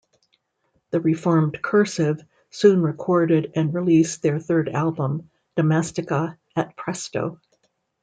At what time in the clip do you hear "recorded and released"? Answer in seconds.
2.81-4.23